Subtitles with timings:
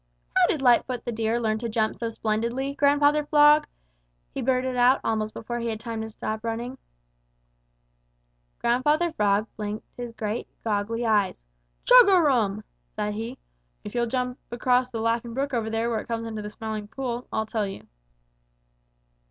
[0.35, 3.67] "How did Lightfoot the Deer learn to jump so splendidly, Grandfather Frog?"
[4.33, 5.79] he blurted out almost before he had
[6.11, 6.79] stopped running.
[8.57, 11.45] Grandfather Frog blinked his great, goggly eyes.
[11.85, 12.63] "Chug a rum!"
[12.95, 13.37] said he.
[13.83, 16.87] "If you'll jump across the Laughing Brook over there where it comes into the Smiling
[16.87, 17.85] Pool, I'll tell you."